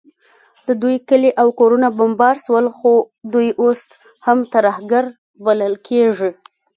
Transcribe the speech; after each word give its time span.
د 0.67 0.69
دوی 0.81 0.95
کلي 1.09 1.31
او 1.41 1.47
کورونه 1.59 1.87
بمبار 1.97 2.35
سول، 2.45 2.65
خو 2.77 2.91
دوی 3.33 3.49
اوس 3.61 3.81
هم 4.25 4.39
ترهګر 4.53 5.03
بلل 5.45 5.73
کیږي 5.87 6.31